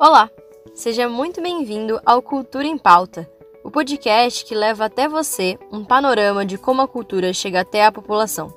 [0.00, 0.30] Olá,
[0.74, 3.28] seja muito bem-vindo ao Cultura em Pauta,
[3.62, 7.92] o podcast que leva até você um panorama de como a cultura chega até a
[7.92, 8.50] população.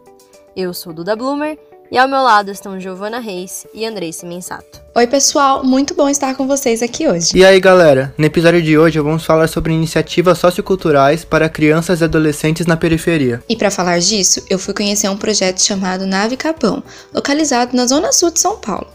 [0.55, 1.59] Eu sou Duda Bloomer
[1.91, 4.81] e ao meu lado estão Giovana Reis e Andrei Mensato.
[4.95, 7.35] Oi, pessoal, muito bom estar com vocês aqui hoje.
[7.35, 8.13] E aí, galera?
[8.17, 13.43] No episódio de hoje vamos falar sobre iniciativas socioculturais para crianças e adolescentes na periferia.
[13.49, 16.81] E para falar disso, eu fui conhecer um projeto chamado Nave Capão,
[17.13, 18.87] localizado na zona sul de São Paulo.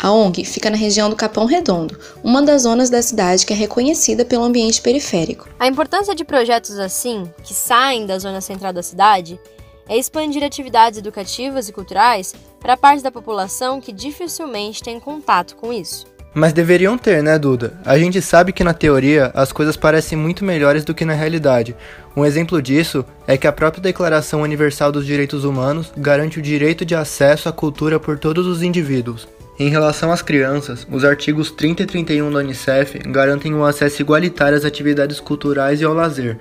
[0.00, 3.56] A ONG fica na região do Capão Redondo, uma das zonas da cidade que é
[3.56, 5.48] reconhecida pelo ambiente periférico.
[5.58, 9.40] A importância de projetos assim, que saem da zona central da cidade,
[9.88, 15.72] é expandir atividades educativas e culturais para parte da população que dificilmente tem contato com
[15.72, 16.06] isso.
[16.34, 17.80] Mas deveriam ter, né, Duda?
[17.82, 21.74] A gente sabe que na teoria as coisas parecem muito melhores do que na realidade.
[22.14, 26.84] Um exemplo disso é que a própria Declaração Universal dos Direitos Humanos garante o direito
[26.84, 29.26] de acesso à cultura por todos os indivíduos.
[29.58, 34.58] Em relação às crianças, os artigos 30 e 31 da Unicef garantem o acesso igualitário
[34.58, 36.36] às atividades culturais e ao lazer,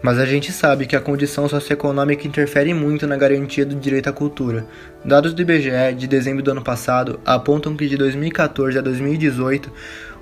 [0.00, 4.14] mas a gente sabe que a condição socioeconômica interfere muito na garantia do direito à
[4.14, 4.66] cultura.
[5.04, 9.70] Dados do IBGE de dezembro do ano passado apontam que de 2014 a 2018,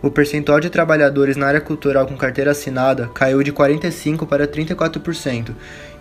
[0.02, 5.50] o percentual de trabalhadores na área cultural com carteira assinada caiu de 45% para 34%.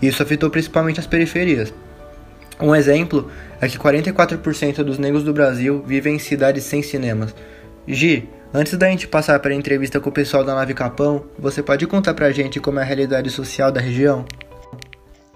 [0.02, 1.72] Isso afetou principalmente as periferias.
[2.60, 3.30] Um exemplo
[3.62, 7.34] é que 44% dos negros do Brasil vivem em cidades sem cinemas.
[7.88, 11.64] Gi, Antes da gente passar para a entrevista com o pessoal da Nave Capão, você
[11.64, 14.26] pode contar para a gente como é a realidade social da região?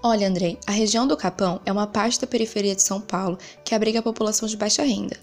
[0.02, 3.74] Olha, Andrei, a região do Capão é uma parte da periferia de São Paulo que
[3.74, 5.16] abriga a população de baixa renda.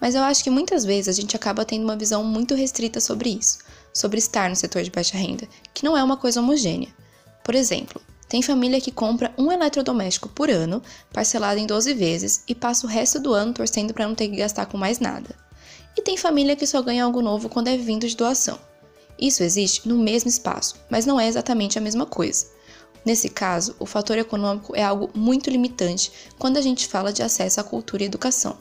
[0.00, 3.30] Mas eu acho que muitas vezes a gente acaba tendo uma visão muito restrita sobre
[3.30, 3.58] isso,
[3.92, 6.90] sobre estar no setor de baixa renda, que não é uma coisa homogênea.
[7.42, 8.00] Por exemplo,
[8.30, 12.90] tem família que compra um eletrodoméstico por ano, parcelado em 12 vezes, e passa o
[12.90, 15.36] resto do ano torcendo para não ter que gastar com mais nada
[15.96, 18.58] e tem família que só ganha algo novo quando é vindo de doação.
[19.18, 22.46] Isso existe no mesmo espaço, mas não é exatamente a mesma coisa.
[23.04, 27.60] Nesse caso, o fator econômico é algo muito limitante quando a gente fala de acesso
[27.60, 28.56] à cultura e educação.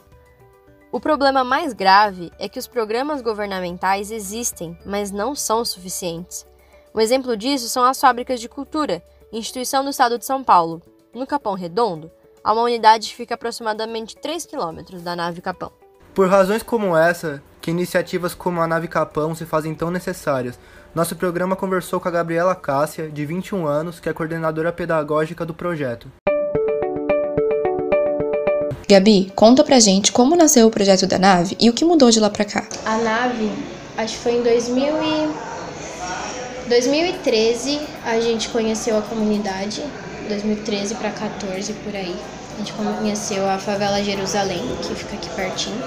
[0.91, 6.45] O problema mais grave é que os programas governamentais existem, mas não são suficientes.
[6.93, 10.81] Um exemplo disso são as fábricas de cultura, instituição do estado de São Paulo.
[11.13, 12.11] No Capão Redondo,
[12.43, 15.71] há uma unidade que fica aproximadamente 3 quilômetros da nave Capão.
[16.13, 20.57] Por razões como essa, que iniciativas como a Nave Capão se fazem tão necessárias,
[20.93, 25.53] nosso programa conversou com a Gabriela Cássia, de 21 anos, que é coordenadora pedagógica do
[25.53, 26.11] projeto.
[28.89, 32.19] Gabi, conta pra gente como nasceu o projeto da nave e o que mudou de
[32.19, 32.67] lá pra cá.
[32.83, 33.51] A nave,
[33.95, 35.58] acho que foi em 2000 e...
[36.69, 39.83] 2013 a gente conheceu a comunidade,
[40.27, 42.15] 2013 para 14 por aí.
[42.53, 45.81] A gente conheceu a favela Jerusalém, que fica aqui pertinho.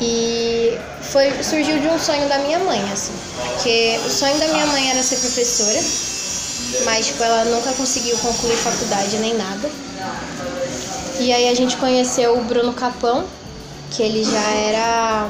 [0.00, 3.12] E foi surgiu de um sonho da minha mãe, assim.
[3.52, 5.80] Porque o sonho da minha mãe era ser professora,
[6.86, 9.70] mas tipo, ela nunca conseguiu concluir faculdade nem nada.
[11.20, 13.26] E aí a gente conheceu o Bruno Capão,
[13.90, 15.28] que ele já era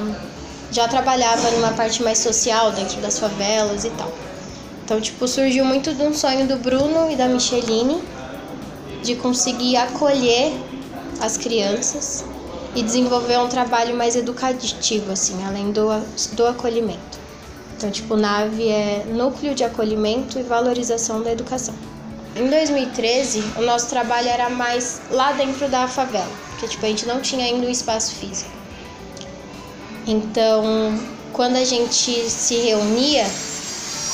[0.71, 4.26] já trabalhava numa parte mais social dentro das favelas e tal.
[4.87, 8.01] Então, tipo, surgiu muito de um sonho do Bruno e da Micheline
[9.03, 10.53] de conseguir acolher
[11.21, 12.25] as crianças
[12.73, 15.89] e desenvolver um trabalho mais educativo, assim, além do,
[16.35, 17.19] do acolhimento.
[17.77, 21.75] Então, tipo, NAVE é Núcleo de Acolhimento e Valorização da Educação.
[22.37, 27.07] Em 2013, o nosso trabalho era mais lá dentro da favela, porque tipo, a gente
[27.07, 28.53] não tinha ainda um espaço físico.
[30.07, 30.97] Então,
[31.33, 33.27] quando a gente se reunia,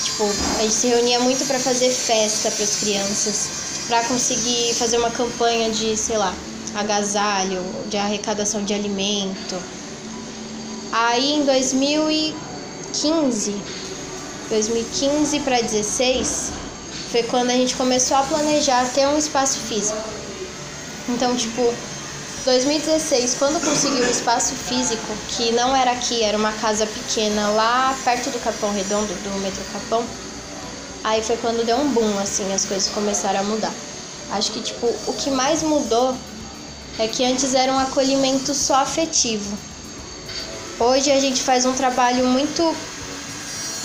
[0.04, 0.24] tipo,
[0.58, 3.48] a gente se reunia muito para fazer festa para as crianças,
[3.86, 6.34] para conseguir fazer uma campanha de, sei lá,
[6.74, 9.56] agasalho, de arrecadação de alimento.
[10.90, 13.54] Aí em 2015,
[14.48, 16.52] 2015 para 16,
[17.10, 19.98] foi quando a gente começou a planejar ter um espaço físico.
[21.08, 21.74] Então, tipo,
[22.44, 27.96] 2016, quando conseguiu um espaço físico, que não era aqui, era uma casa pequena lá
[28.04, 30.04] perto do Capão Redondo, do metrô Capão,
[31.04, 33.72] Aí foi quando deu um boom, assim, as coisas começaram a mudar.
[34.30, 36.16] Acho que, tipo, o que mais mudou
[36.98, 39.56] é que antes era um acolhimento só afetivo.
[40.78, 42.74] Hoje a gente faz um trabalho muito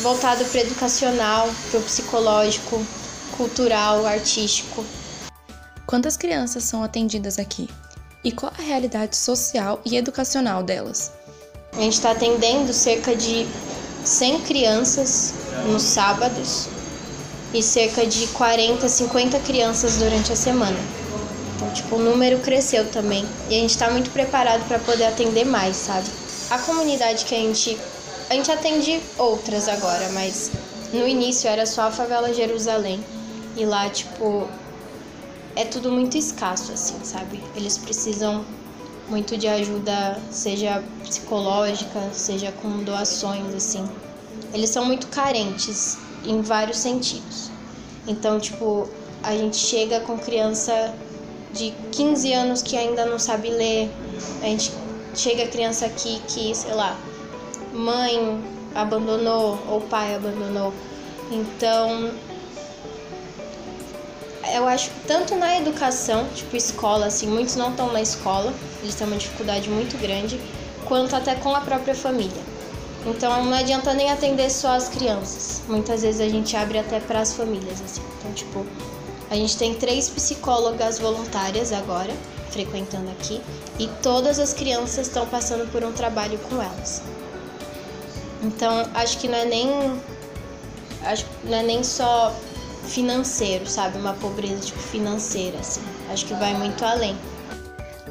[0.01, 2.85] voltado para educacional, para o psicológico,
[3.35, 4.85] cultural, artístico.
[5.87, 7.67] Quantas crianças são atendidas aqui?
[8.23, 11.11] E qual a realidade social e educacional delas?
[11.73, 13.47] A gente está atendendo cerca de
[14.03, 15.33] 100 crianças
[15.65, 16.67] nos sábados
[17.53, 20.77] e cerca de 40, 50 crianças durante a semana.
[21.55, 25.45] Então, tipo, o número cresceu também e a gente está muito preparado para poder atender
[25.45, 26.07] mais, sabe?
[26.49, 27.77] A comunidade que a gente
[28.29, 30.51] a gente atende outras agora, mas
[30.91, 33.03] no início era só a favela Jerusalém.
[33.55, 34.47] E lá, tipo,
[35.57, 37.43] é tudo muito escasso, assim, sabe?
[37.55, 38.45] Eles precisam
[39.09, 43.83] muito de ajuda, seja psicológica, seja com doações, assim.
[44.53, 47.49] Eles são muito carentes em vários sentidos.
[48.07, 48.87] Então, tipo,
[49.23, 50.93] a gente chega com criança
[51.51, 53.89] de 15 anos que ainda não sabe ler,
[54.43, 54.71] a gente
[55.15, 56.95] chega criança aqui que, sei lá,
[57.73, 58.39] mãe
[58.75, 60.71] abandonou ou pai abandonou.
[61.31, 62.11] Então,
[64.55, 68.95] eu acho que tanto na educação, tipo escola, assim, muitos não estão na escola, eles
[68.95, 70.39] têm uma dificuldade muito grande,
[70.85, 72.41] quanto até com a própria família.
[73.05, 75.61] Então não adianta nem atender só as crianças.
[75.67, 78.01] Muitas vezes a gente abre até para as famílias, assim.
[78.19, 78.65] Então, tipo,
[79.29, 82.13] a gente tem três psicólogas voluntárias agora
[82.51, 83.41] frequentando aqui
[83.77, 87.01] e todas as crianças estão passando por um trabalho com elas.
[88.41, 90.01] Então, acho que não é nem
[91.03, 92.33] acho não é nem só
[92.87, 93.97] financeiro, sabe?
[93.97, 95.81] Uma pobreza tipo financeira assim.
[96.11, 97.17] Acho que vai muito além.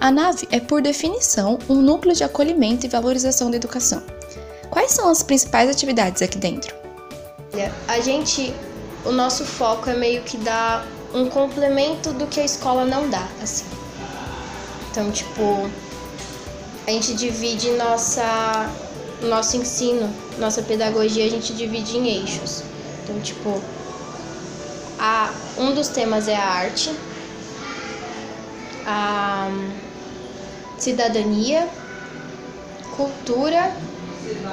[0.00, 4.02] A nave é por definição um núcleo de acolhimento e valorização da educação.
[4.70, 6.75] Quais são as principais atividades aqui dentro?
[7.88, 8.52] A gente,
[9.05, 13.26] o nosso foco é meio que dar um complemento do que a escola não dá,
[13.43, 13.64] assim.
[14.90, 15.70] Então, tipo,
[16.87, 18.70] a gente divide nossa
[19.23, 22.62] nosso ensino, nossa pedagogia, a gente divide em eixos.
[23.02, 23.62] Então, tipo,
[25.06, 26.93] a, um dos temas é a arte,
[28.85, 29.49] a
[30.76, 31.69] cidadania,
[32.97, 33.73] cultura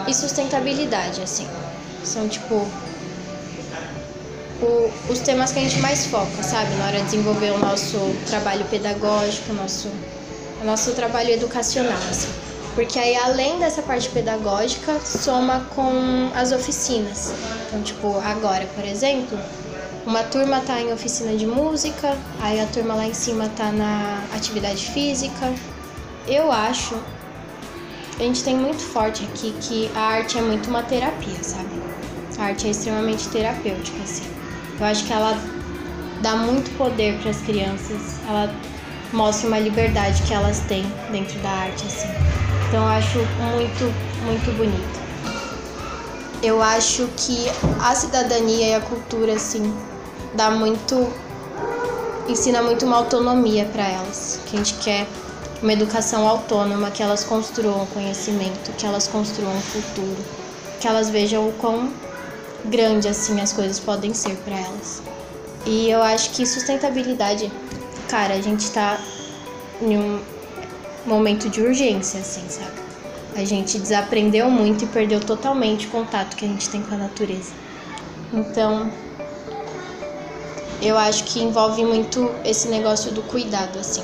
[0.07, 1.47] e sustentabilidade, assim.
[2.03, 2.67] São tipo
[4.61, 6.71] o, os temas que a gente mais foca, sabe?
[6.75, 7.97] Na hora de desenvolver o nosso
[8.27, 9.87] trabalho pedagógico, o nosso,
[10.61, 12.29] o nosso trabalho educacional, assim.
[12.75, 17.31] Porque aí, além dessa parte pedagógica, soma com as oficinas.
[17.67, 19.37] Então, tipo, agora, por exemplo,
[20.05, 24.21] uma turma tá em oficina de música, aí a turma lá em cima tá na
[24.35, 25.53] atividade física.
[26.27, 26.95] Eu acho,
[28.19, 31.69] a gente tem muito forte aqui que a arte é muito uma terapia, sabe?
[32.37, 34.25] A arte é extremamente terapêutica, assim.
[34.79, 35.37] Eu acho que ela
[36.21, 38.53] dá muito poder para as crianças, ela
[39.13, 42.07] mostra uma liberdade que elas têm dentro da arte, assim.
[42.67, 43.93] Então eu acho muito,
[44.25, 45.03] muito bonito.
[46.41, 47.45] Eu acho que
[47.79, 49.73] a cidadania e a cultura, assim,
[50.35, 51.11] dá muito.
[52.27, 54.39] ensina muito uma autonomia para elas.
[54.45, 55.07] Que a gente quer
[55.61, 60.17] uma educação autônoma, que elas construam conhecimento, que elas construam um futuro,
[60.79, 61.89] que elas vejam o quão
[62.65, 65.01] grande assim as coisas podem ser para elas.
[65.65, 67.49] E eu acho que sustentabilidade,
[68.09, 68.99] cara, a gente tá
[69.81, 70.19] em um
[71.05, 72.83] momento de urgência, assim, sabe?
[73.35, 76.97] A gente desaprendeu muito e perdeu totalmente o contato que a gente tem com a
[76.97, 77.51] natureza.
[78.33, 78.91] Então,
[80.85, 84.03] eu acho que envolve muito esse negócio do cuidado, assim,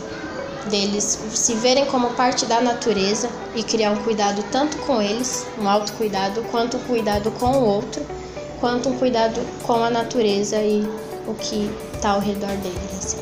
[0.69, 5.67] deles se verem como parte da natureza e criar um cuidado tanto com eles, um
[5.67, 8.05] autocuidado, quanto um cuidado com o outro
[8.59, 10.83] quanto um cuidado com a natureza e
[11.27, 12.97] o que está ao redor deles.
[12.97, 13.17] Assim.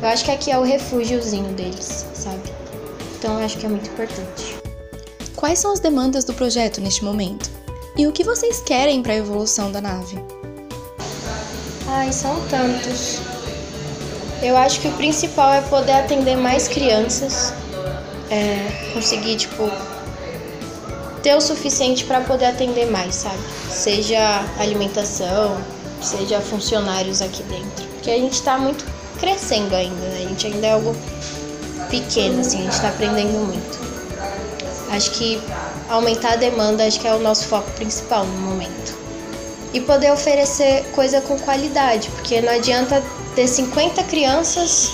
[0.00, 2.50] Eu acho que aqui é o refúgiozinho deles, sabe?
[3.18, 4.56] Então eu acho que é muito importante.
[5.36, 7.50] Quais são as demandas do projeto neste momento?
[7.96, 10.22] E o que vocês querem para a evolução da nave?
[11.92, 13.20] Ai, são tantos.
[14.40, 17.52] Eu acho que o principal é poder atender mais crianças,
[18.30, 19.68] é, conseguir, tipo,
[21.20, 23.40] ter o suficiente para poder atender mais, sabe?
[23.68, 25.60] Seja alimentação,
[26.00, 27.84] seja funcionários aqui dentro.
[27.94, 28.84] Porque a gente está muito
[29.18, 30.22] crescendo ainda, né?
[30.24, 30.94] A gente ainda é algo
[31.90, 33.80] pequeno, assim, a gente está aprendendo muito.
[34.92, 35.42] Acho que
[35.88, 38.99] aumentar a demanda acho que é o nosso foco principal no momento.
[39.72, 43.02] E poder oferecer coisa com qualidade, porque não adianta
[43.34, 44.90] ter 50 crianças,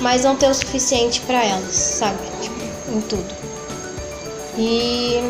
[0.00, 2.18] mas não ter o suficiente para elas, sabe?
[2.40, 2.56] Tipo,
[2.96, 3.34] em tudo.
[4.58, 5.20] E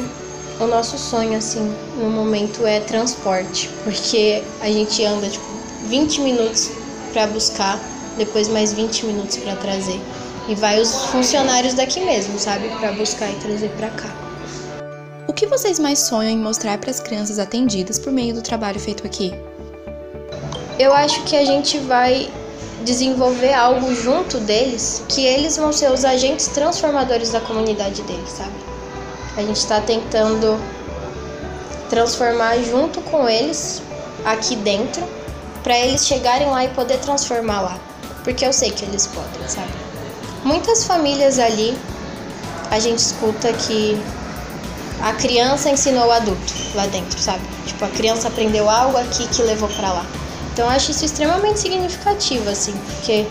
[0.61, 5.45] o nosso sonho, assim, no momento é transporte, porque a gente anda, tipo,
[5.89, 6.71] 20 minutos
[7.13, 7.81] para buscar,
[8.17, 10.01] depois mais 20 minutos para trazer.
[10.49, 12.69] E vai os funcionários daqui mesmo, sabe?
[12.79, 14.26] Para buscar e trazer para cá.
[15.37, 19.07] Que vocês mais sonham em mostrar para as crianças atendidas por meio do trabalho feito
[19.07, 19.35] aqui?
[20.79, 22.33] Eu acho que a gente vai
[22.83, 28.55] desenvolver algo junto deles, que eles vão ser os agentes transformadores da comunidade deles, sabe?
[29.37, 30.59] A gente está tentando
[31.91, 33.83] transformar junto com eles
[34.25, 35.07] aqui dentro,
[35.63, 37.79] para eles chegarem lá e poder transformar lá,
[38.25, 39.73] porque eu sei que eles podem, sabe?
[40.45, 41.77] Muitas famílias ali
[42.71, 44.01] a gente escuta que
[45.01, 47.43] a criança ensinou o adulto lá dentro, sabe?
[47.67, 50.07] Tipo, a criança aprendeu algo aqui que levou para lá.
[50.53, 53.27] Então eu acho isso extremamente significativo, assim, porque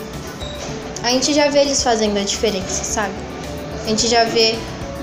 [1.03, 3.13] a gente já vê eles fazendo a diferença, sabe?
[3.83, 4.55] A gente já vê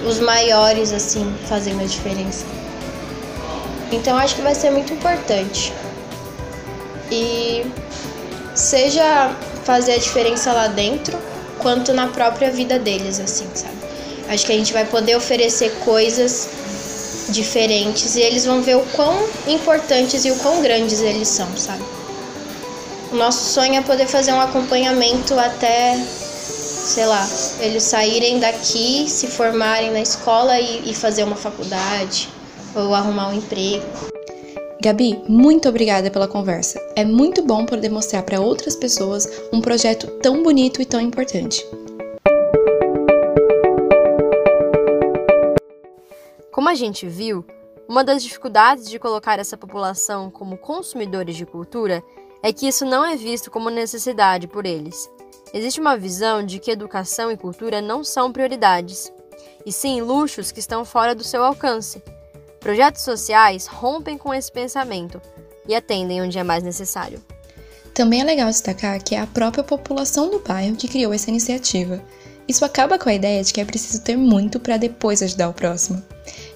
[0.06, 2.44] os maiores, assim, fazendo a diferença.
[3.90, 5.72] Então acho que vai ser muito importante.
[7.10, 7.66] E
[8.54, 11.18] seja fazer a diferença lá dentro,
[11.58, 13.81] quanto na própria vida deles, assim, sabe?
[14.32, 16.48] Acho que a gente vai poder oferecer coisas
[17.28, 21.84] diferentes e eles vão ver o quão importantes e o quão grandes eles são, sabe?
[23.12, 27.28] O nosso sonho é poder fazer um acompanhamento até, sei lá,
[27.60, 32.30] eles saírem daqui, se formarem na escola e, e fazer uma faculdade
[32.74, 33.84] ou arrumar um emprego.
[34.80, 36.80] Gabi, muito obrigada pela conversa.
[36.96, 41.62] É muito bom poder mostrar para outras pessoas um projeto tão bonito e tão importante.
[46.62, 47.44] Como a gente viu,
[47.88, 52.04] uma das dificuldades de colocar essa população como consumidores de cultura
[52.40, 55.10] é que isso não é visto como necessidade por eles.
[55.52, 59.12] Existe uma visão de que educação e cultura não são prioridades,
[59.66, 62.00] e sim luxos que estão fora do seu alcance.
[62.60, 65.20] Projetos sociais rompem com esse pensamento
[65.66, 67.20] e atendem onde é mais necessário.
[67.92, 72.00] Também é legal destacar que é a própria população do bairro que criou essa iniciativa.
[72.46, 75.54] Isso acaba com a ideia de que é preciso ter muito para depois ajudar o
[75.54, 76.00] próximo.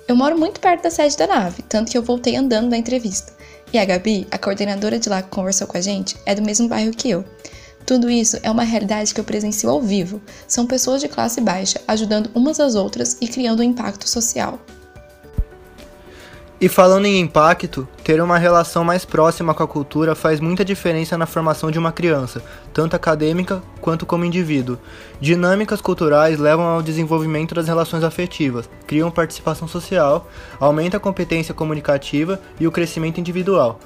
[0.09, 3.33] Eu moro muito perto da sede da nave, tanto que eu voltei andando da entrevista.
[3.73, 6.69] E a Gabi, a coordenadora de lá que conversou com a gente, é do mesmo
[6.69, 7.25] bairro que eu.
[7.85, 10.21] Tudo isso é uma realidade que eu presencio ao vivo.
[10.47, 14.61] São pessoas de classe baixa ajudando umas às outras e criando um impacto social.
[16.67, 21.17] E falando em impacto, ter uma relação mais próxima com a cultura faz muita diferença
[21.17, 22.43] na formação de uma criança,
[22.75, 24.77] tanto acadêmica quanto como indivíduo.
[25.21, 32.41] Dinâmicas culturais levam ao desenvolvimento das relações afetivas, criam participação social, aumenta a competência comunicativa
[32.59, 33.79] e o crescimento individual.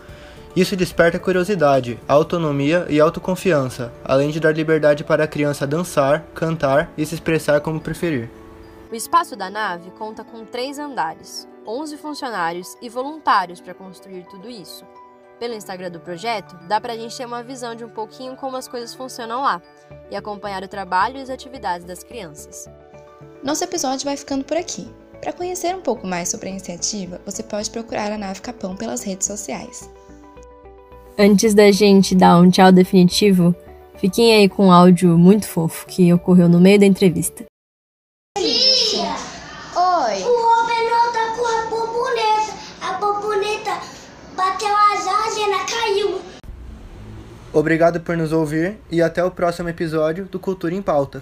[0.57, 6.91] Isso desperta curiosidade, autonomia e autoconfiança, além de dar liberdade para a criança dançar, cantar
[6.97, 8.31] e se expressar como preferir.
[8.91, 14.49] O espaço da nave conta com três andares, 11 funcionários e voluntários para construir tudo
[14.49, 14.85] isso.
[15.39, 18.57] Pelo Instagram do projeto, dá para a gente ter uma visão de um pouquinho como
[18.57, 19.63] as coisas funcionam lá
[20.11, 22.69] e acompanhar o trabalho e as atividades das crianças.
[23.43, 24.89] Nosso episódio vai ficando por aqui.
[25.21, 29.03] Para conhecer um pouco mais sobre a iniciativa, você pode procurar a Nave Capão pelas
[29.03, 29.89] redes sociais.
[31.19, 33.55] Antes da gente dar um tchau definitivo,
[33.97, 37.45] fiquem aí com um áudio muito fofo que ocorreu no meio da entrevista.
[40.03, 40.23] Oi.
[40.23, 42.53] O Robert tá com a borboleta.
[42.81, 43.79] A borboleta
[44.35, 46.21] bateu as asas e ela caiu.
[47.53, 51.21] Obrigado por nos ouvir e até o próximo episódio do Cultura em Pauta.